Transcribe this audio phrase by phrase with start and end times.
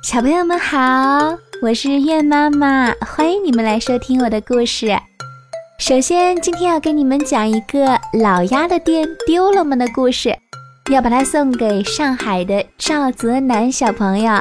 [0.00, 4.96] 小朋友们好，我是月妈妈，欢迎你们来收听我的故事。
[5.78, 10.38] 首先，今天要给你们讲一个老鸭的店丢了吗的故事，
[10.90, 14.40] 要把它送给上海的赵泽南小朋友。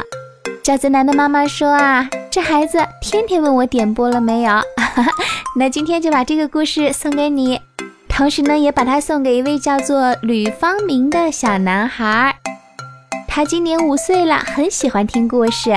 [0.63, 4.61] 赵泽南的妈妈说啊，这孩子天天问我点播了没有，
[5.57, 7.59] 那今天就把这个故事送给你，
[8.07, 12.37] 同时呢，也把它送给一位叫做吕方明的小男孩。
[13.37, 15.71] 他今年五岁了，很喜欢听故事。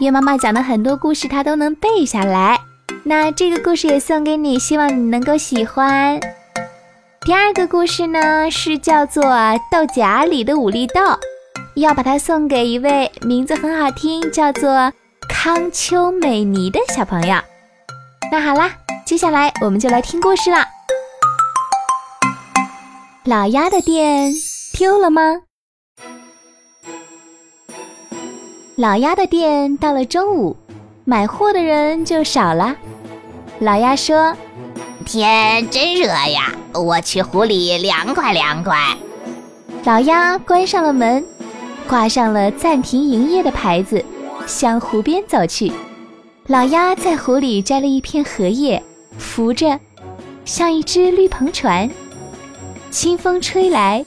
[0.00, 2.58] 月妈妈讲的很多故事，他都能背下来。
[3.04, 6.18] 那这个故事也送给你，希望你能够喜欢。
[7.20, 9.24] 第二个故事呢，是叫做
[9.70, 11.02] 《豆荚里的五粒豆》，
[11.74, 14.90] 要把它送给一位名字很好听，叫做
[15.28, 17.36] 康秋美妮的小朋友。
[18.32, 18.70] 那好啦，
[19.04, 20.66] 接下来我们就来听故事啦。
[23.26, 24.32] 老鸭的店
[24.78, 25.42] 丢了吗？
[28.82, 30.56] 老鸭的店到了中午，
[31.04, 32.74] 买货的人就少了。
[33.60, 34.36] 老鸭说
[35.06, 38.76] ：“天真热呀，我去湖里凉快凉快。”
[39.86, 41.24] 老鸭关上了门，
[41.86, 44.04] 挂上了暂停营业的牌子，
[44.48, 45.70] 向湖边走去。
[46.48, 48.82] 老鸭在湖里摘了一片荷叶，
[49.16, 49.78] 扶着，
[50.44, 51.88] 像一只绿篷船。
[52.90, 54.04] 清风吹来，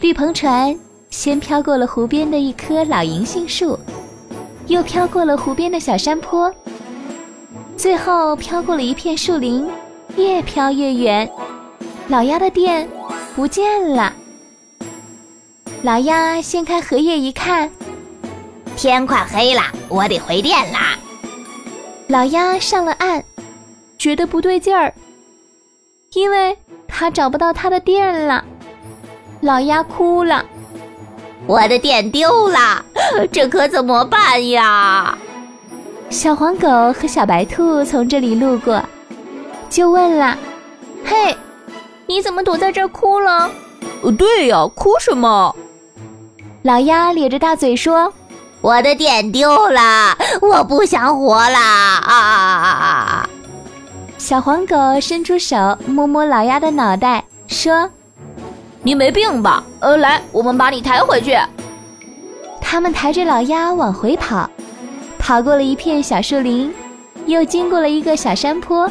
[0.00, 0.76] 绿篷船。
[1.14, 3.78] 先飘过了湖边的一棵老银杏树，
[4.66, 6.52] 又飘过了湖边的小山坡，
[7.76, 9.64] 最后飘过了一片树林，
[10.16, 11.30] 越飘越远。
[12.08, 12.88] 老鸭的店
[13.36, 14.12] 不见了。
[15.82, 17.70] 老鸭掀开荷叶一看，
[18.76, 20.98] 天快黑了，我得回店啦。
[22.08, 23.22] 老鸭上了岸，
[23.96, 24.92] 觉得不对劲儿，
[26.14, 28.44] 因为他找不到他的店了。
[29.40, 30.44] 老鸭哭了。
[31.46, 32.84] 我的店丢了，
[33.30, 35.16] 这可怎么办呀？
[36.10, 38.82] 小黄狗和小白兔从这里路过，
[39.68, 40.36] 就问了
[41.04, 41.36] ：“嘿，
[42.06, 43.50] 你怎么躲在这儿哭了
[44.16, 45.54] ？”“对呀，哭什么？”
[46.62, 48.12] 老鸭咧着大嘴说
[48.62, 53.28] ：“我的店丢了，我不想活了啊！”
[54.16, 57.90] 小黄狗伸出手摸摸老鸭的脑袋，说。
[58.86, 59.64] 你没病吧？
[59.80, 61.34] 呃，来，我们把你抬回去。
[62.60, 64.48] 他们抬着老鸭往回跑，
[65.18, 66.70] 跑过了一片小树林，
[67.24, 68.90] 又经过了一个小山坡，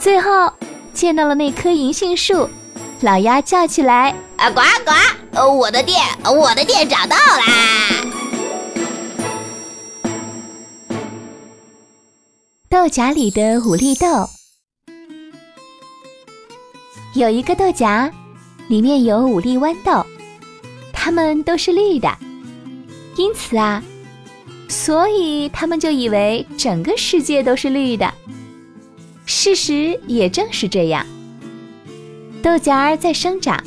[0.00, 0.52] 最后
[0.92, 2.50] 见到了那棵银杏树。
[3.02, 4.90] 老鸭叫起来：“啊，呱呱！
[5.32, 7.44] 呃，我的店，我的店找到啦！”
[12.68, 14.28] 豆荚里的五粒豆，
[17.14, 18.12] 有一个豆荚。
[18.70, 20.06] 里面有五粒豌豆，
[20.92, 22.08] 它们都是绿的，
[23.16, 23.82] 因此啊，
[24.68, 28.14] 所以他们就以为整个世界都是绿的。
[29.26, 31.04] 事实也正是这样，
[32.44, 33.60] 豆荚在生长，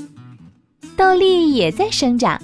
[0.96, 2.42] 豆粒也在生长，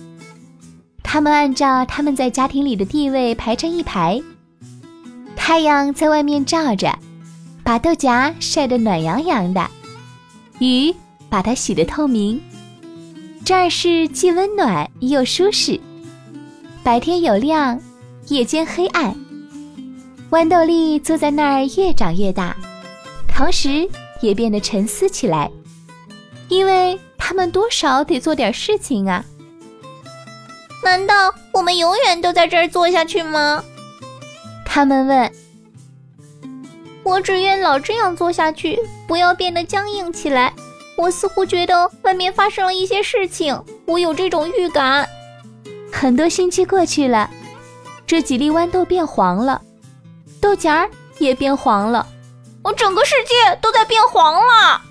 [1.02, 4.22] 它们按照它们在家庭里的地位排成一排。
[5.34, 6.94] 太阳在外面照着，
[7.64, 9.66] 把豆荚晒得暖洋洋的，
[10.60, 10.94] 雨
[11.30, 12.42] 把它洗得透明。
[13.50, 15.82] 这儿是既温暖又舒适，
[16.84, 17.82] 白天有亮，
[18.28, 19.12] 夜间黑暗。
[20.30, 22.56] 豌豆粒坐在那儿越长越大，
[23.28, 23.90] 同时
[24.22, 25.50] 也变得沉思起来，
[26.48, 29.26] 因为他们多少得做点事情啊。
[30.84, 33.64] 难道我们永远都在这儿坐下去吗？
[34.64, 35.32] 他们问。
[37.02, 38.78] 我只愿老这样做下去，
[39.08, 40.54] 不要变得僵硬起来。
[41.00, 45.08] 我似乎觉得外面发生了一些事情，我有这种预感。
[45.90, 47.30] 很多星期过去了，
[48.06, 49.62] 这几粒豌豆变黄了，
[50.42, 52.06] 豆荚儿也变黄了，
[52.64, 54.82] 我整个世界都在变黄了。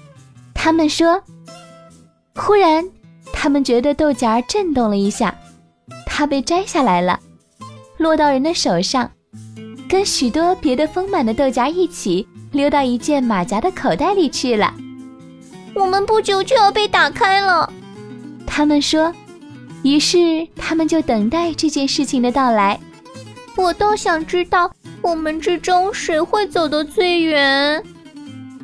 [0.54, 1.22] 他们说。
[2.34, 2.88] 忽然，
[3.30, 5.34] 他们觉得豆荚儿震动了一下，
[6.06, 7.20] 它被摘下来了，
[7.98, 9.10] 落到人的手上，
[9.88, 14.72] 跟许多别的丰满的豆荚一起溜到一件马甲的口袋里去了。
[15.78, 17.72] 我们不久就要被打开了，
[18.46, 19.14] 他们说。
[19.84, 22.78] 于是他们就等待这件事情的到来。
[23.56, 24.70] 我倒想知道，
[25.00, 27.82] 我们之中谁会走得最远？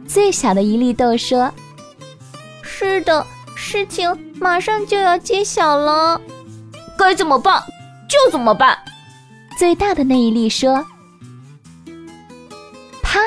[0.08, 1.52] 最小的一粒豆说
[2.62, 3.24] ：“是的，
[3.54, 6.20] 事情马上就要揭晓了，
[6.98, 7.62] 该怎么办
[8.08, 8.76] 就怎么办。”
[9.56, 10.84] 最大的那一粒说
[13.00, 13.20] ：“啪，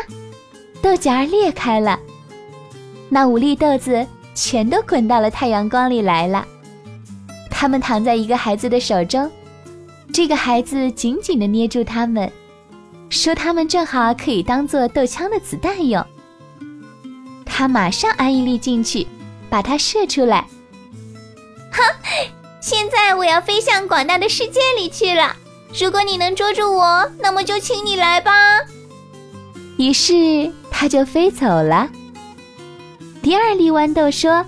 [0.81, 1.98] 豆荚裂开了。”
[3.09, 4.06] 那五粒豆子
[4.36, 6.45] 全都滚到了太阳光里来了，
[7.50, 9.30] 它们躺在一个孩子的手中，
[10.13, 12.31] 这个孩子紧紧地捏住它们，
[13.09, 16.06] 说它们正好可以当做豆枪的子弹用。
[17.45, 19.07] 他马上安一粒进去，
[19.50, 20.42] 把它射出来。
[21.71, 21.83] 哈！
[22.60, 25.36] 现在我要飞向广大的世界里去了。
[25.80, 28.31] 如果你能捉住我，那么就请你来吧。
[29.77, 31.89] 于是它就飞走了。
[33.27, 34.45] 第二粒豌豆说：“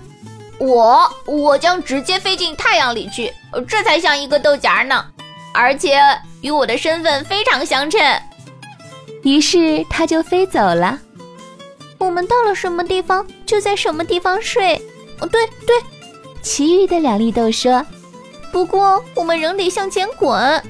[0.58, 3.30] 我我将直接飞进太阳里去，
[3.68, 5.04] 这才像一个豆荚呢，
[5.52, 6.00] 而且
[6.40, 8.00] 与我的身份非常相称。”
[9.22, 10.98] 于是它就飞走了。
[11.98, 14.76] 我们到了什么地方，就在什么地方睡。
[15.20, 15.76] 哦，对对。
[16.40, 17.84] 其余的两粒豆说
[18.50, 20.64] ：“不过我们仍得向前滚。”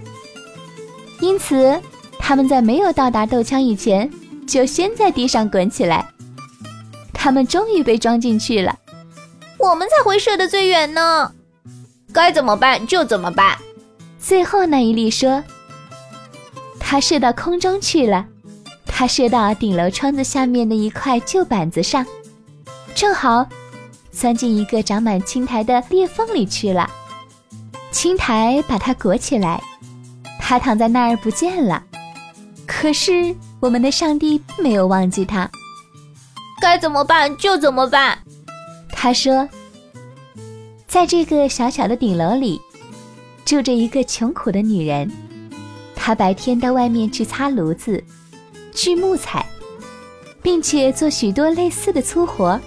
[1.23, 1.81] 因此，
[2.19, 4.11] 他们在没有到达豆枪以前，
[4.49, 6.09] 就先在地上滚起来。
[7.23, 8.75] 他们终于被装进去了。
[9.59, 11.31] 我们才会射得最远呢。
[12.15, 13.59] 该怎么办就怎么办。
[14.19, 15.45] 最后那一粒说
[16.81, 18.25] ：“它射到空中去了。”
[18.89, 22.07] 它射到顶楼窗子下面的一块旧板子上，
[22.95, 23.47] 正好
[24.11, 26.89] 钻进一个长满青苔的裂缝里去了。
[27.91, 29.63] 青苔把它裹起来，
[30.39, 31.85] 它躺在那儿不见了。
[32.67, 35.51] 可是我们的上帝并没有忘记他。
[36.61, 38.19] 该怎么办就怎么办。
[38.93, 39.49] 他说
[40.87, 42.61] ：“在这个小小的顶楼里，
[43.45, 45.11] 住着一个穷苦的女人，
[45.97, 48.03] 她白天到外面去擦炉子。”
[48.73, 49.45] 锯木材，
[50.43, 52.61] 并且做许多类似的粗活，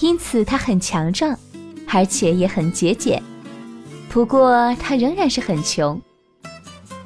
[0.00, 1.36] 因此她很强壮，
[1.88, 3.22] 而且也很节俭。
[4.10, 6.00] 不过她仍然是很穷。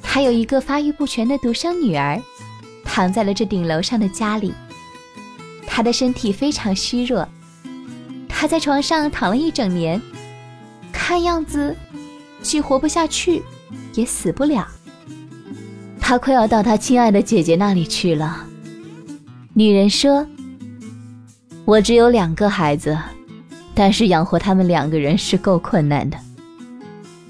[0.02, 2.20] 还有一个发育不全的独生女儿，
[2.84, 4.52] 躺在了这顶楼上的家里。
[5.74, 7.26] 他的身体非常虚弱，
[8.28, 9.98] 他在床上躺了一整年，
[10.92, 11.74] 看样子
[12.42, 13.42] 既活不下去，
[13.94, 14.68] 也死不了。
[15.98, 18.46] 他快要到他亲爱的姐姐那里去了。
[19.54, 20.26] 女人说
[21.64, 22.98] ：“我只有两个孩子，
[23.74, 26.18] 但是养活他们两个人是够困难的。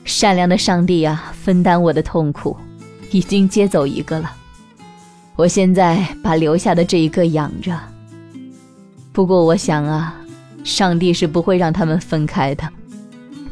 [0.04, 2.56] 善良的上帝啊，分担我的痛苦，
[3.12, 4.34] 已经接走一个了。
[5.36, 7.78] 我现在把留下的这一个养着。
[9.12, 10.16] 不过我想啊，
[10.64, 12.68] 上帝是不会让他们分开的，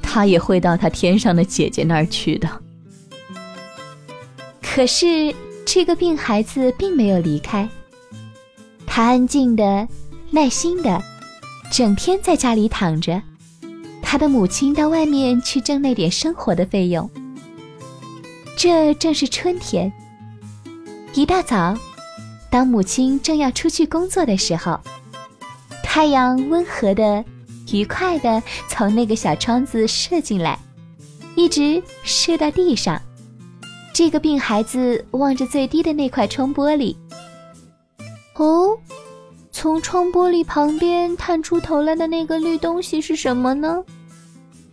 [0.00, 2.48] 他也会到他天上的姐姐那儿去的。”
[4.62, 5.34] 可是，
[5.66, 7.68] 这个病孩子并没有离开。
[8.86, 9.86] 他安静的、
[10.30, 11.02] 耐心的，
[11.70, 13.20] 整天在家里躺着。
[14.00, 17.08] 他的母亲到外面去挣那点生活的费用。
[18.56, 19.92] 这正是春天。
[21.14, 21.76] 一大早，
[22.50, 24.80] 当母亲正要出去工作的时候，
[25.92, 27.25] 太阳温和的、
[27.72, 30.56] 愉快的从那个小窗子射进来，
[31.34, 33.02] 一直射到地上。
[33.92, 36.94] 这个病孩子望着最低的那块窗玻璃。
[38.37, 38.78] 哦，
[39.50, 43.82] 从窗玻璃旁边探出头来的那个绿东西是什么呢？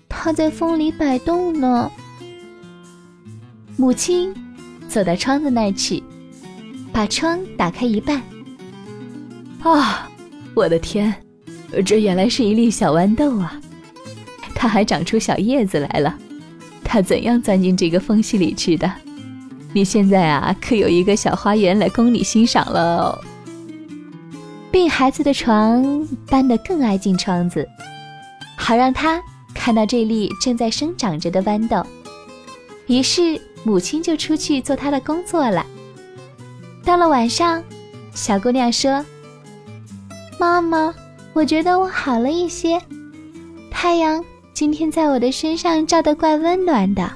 [0.07, 1.91] 它在风里摆动呢。
[3.75, 4.31] 母亲
[4.87, 6.03] 走到窗子那去，
[6.93, 8.21] 把窗打开一半。
[9.63, 10.07] 啊，
[10.57, 11.13] 我的天，
[11.85, 13.61] 这原来是一粒小豌豆啊！
[14.55, 16.17] 它还长出小叶子来了。
[16.83, 18.91] 它怎样钻进这个缝隙里去的？
[19.71, 23.23] 你现在啊，可有一个小花园来供你欣赏了。
[24.71, 27.67] 病孩子的床搬得更挨近窗子，
[28.57, 29.21] 好让他
[29.53, 31.85] 看到这粒正在生长着的豌豆。
[32.87, 35.63] 于是母亲就出去做她的工作了。
[36.83, 37.63] 到了晚上，
[38.15, 39.05] 小姑娘说
[40.39, 40.93] ：“妈妈，
[41.33, 42.79] 我觉得我好了一些。
[43.71, 47.11] 太阳今天在我的身上照得怪温暖的。”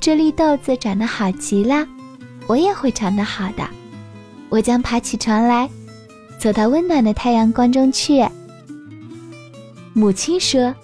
[0.00, 1.86] 这粒豆子长得好极了，
[2.46, 3.68] 我也会长得好的。
[4.48, 5.68] 我将爬起床来，
[6.38, 8.24] 走到温暖的太阳光中去。
[9.92, 10.74] 母亲说：“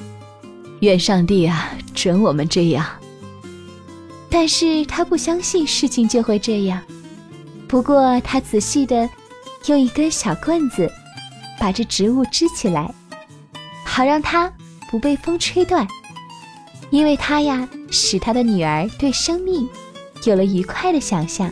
[0.81, 2.85] 愿上帝啊，准我们这样。”
[4.29, 6.83] 但是他不相信事情就会这样。
[7.69, 9.09] 不过他仔细的
[9.67, 10.91] 用一根小棍子
[11.65, 12.95] 把这植物支起来，
[13.87, 14.53] 好让它
[14.91, 15.89] 不被风吹断。
[16.91, 19.67] 因为它呀，使他的女儿对生命
[20.25, 21.51] 有了愉快的想象。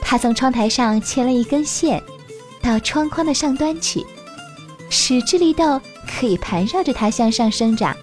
[0.00, 2.02] 他从窗台上牵了一根线，
[2.62, 4.02] 到窗框的上端去，
[4.88, 5.78] 使智力豆
[6.08, 7.94] 可以盘绕着它向上生长。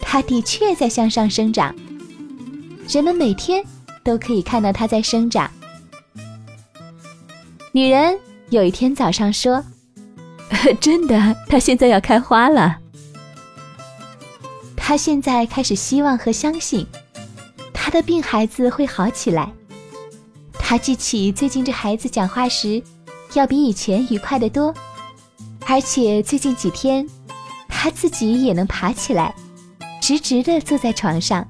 [0.00, 1.74] 它的确在向上生长，
[2.88, 3.64] 人们每天
[4.04, 5.50] 都可以看到它在生长。
[7.72, 8.16] 女人
[8.50, 9.64] 有一天早上说
[10.80, 12.78] ：“真的，它现在要开花了。”
[14.76, 16.86] 他现在开始希望和相信，
[17.72, 19.52] 他的病孩子会好起来。
[20.52, 22.80] 他记起最近这孩子讲话时，
[23.34, 24.72] 要比以前愉快得多，
[25.66, 27.04] 而且最近几天，
[27.68, 29.34] 他自己也能爬起来，
[30.00, 31.44] 直直地坐在床上，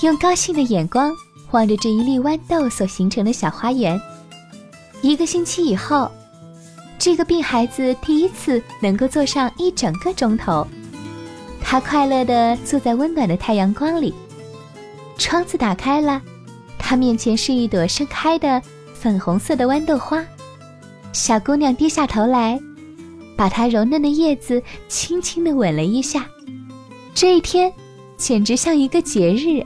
[0.00, 1.14] 用高兴的眼光
[1.50, 4.00] 望着这一粒豌豆所形成的小花园。
[5.02, 6.10] 一个星期以后，
[7.00, 10.66] 这个病孩子第一次能够坐上一整个钟头，
[11.58, 14.12] 他快乐地坐在温暖的太阳光里。
[15.16, 16.20] 窗子打开了。
[16.78, 18.60] 他面前是一朵盛开的
[18.92, 20.22] 粉红色的豌豆花，
[21.12, 22.60] 小姑娘低下头来，
[23.34, 26.26] 把它柔嫩的叶子轻轻地吻了一下。
[27.14, 27.72] 这一天
[28.18, 29.64] 简直像一个节日。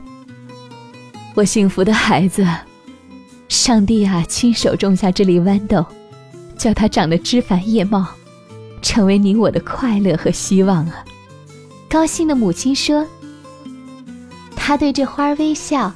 [1.33, 2.47] 我幸福的孩子，
[3.49, 5.85] 上帝啊，亲手种下这粒豌豆，
[6.57, 8.05] 叫它长得枝繁叶茂，
[8.81, 11.05] 成为你我的快乐和希望啊！
[11.89, 13.05] 高兴的母亲说。
[14.55, 15.91] 她对这花微笑。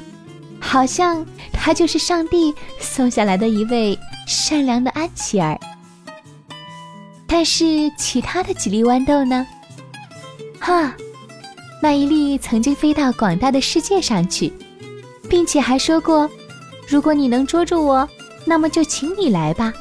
[0.61, 3.97] 好像他就是上帝送下来的一位
[4.27, 5.57] 善良的安琪儿。
[7.25, 9.47] 但是其他的几粒豌豆呢？
[10.59, 10.93] 哈，
[11.81, 14.51] 那一粒曾经飞到广大的世界上去，
[15.29, 16.29] 并且还说过
[16.87, 18.07] ：“如果你能捉住我，
[18.45, 19.73] 那么就请你来吧。”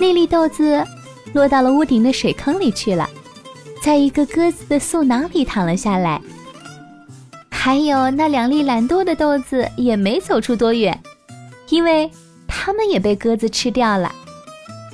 [0.00, 0.82] 那粒豆子
[1.34, 3.06] 落到了屋顶的水坑里去了，
[3.82, 6.20] 在一个鸽子的嗉囊里躺了下来。
[7.50, 10.98] 还有那两粒懒惰的豆子也没走出多远，
[11.68, 12.10] 因为
[12.48, 14.10] 它们也被鸽子吃掉了。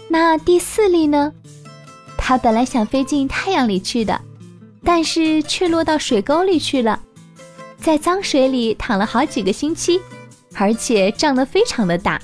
[0.08, 1.32] 那第四粒呢？
[2.18, 4.20] 它本来想飞进太阳里去的，
[4.82, 7.00] 但是却落到水沟里去了，
[7.78, 10.00] 在脏水里躺了好几个星期，
[10.56, 12.20] 而且胀得非常的大。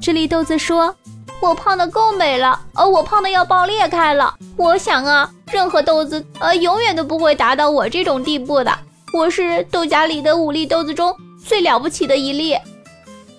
[0.00, 0.94] 这粒豆子说
[1.42, 4.32] ：“我胖的够美了，呃，我胖的要爆裂开了。
[4.56, 8.72] 我想啊，任何豆子呃，永远都不会达到我这种地步的。”
[9.12, 11.12] 我是豆荚里的五粒豆子中
[11.44, 12.56] 最了不起的一粒。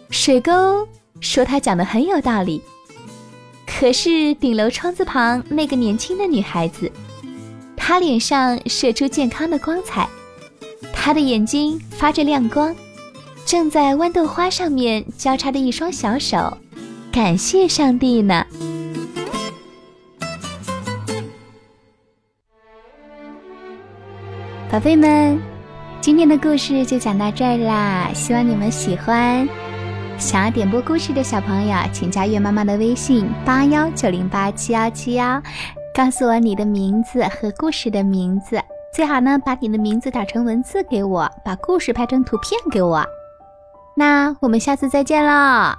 [0.09, 0.85] 水沟
[1.21, 2.61] 说他讲的很有道理，
[3.65, 6.91] 可是顶楼窗子旁那个年轻的女孩子，
[7.77, 10.09] 她脸上射出健康的光彩，
[10.91, 12.75] 她的眼睛发着亮光，
[13.45, 16.55] 正在豌豆花上面交叉的一双小手，
[17.13, 18.43] 感谢上帝呢。
[24.71, 25.39] 宝贝们。
[26.01, 29.47] 今天的故事就讲到这儿啦，希望你们喜欢。
[30.17, 35.39] 想要点播故事的小朋友，请加月妈妈的微信八幺九零八七幺七幺，
[35.93, 38.59] 告诉我你的名字和故事的名字，
[38.91, 43.05] 最好呢把你的名字打成文字给我，把故事拍成图片给我。
[43.95, 45.77] 那我们下次再见了。